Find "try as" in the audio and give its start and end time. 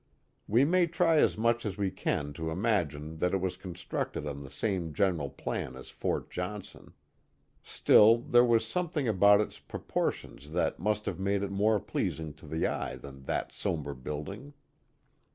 0.87-1.37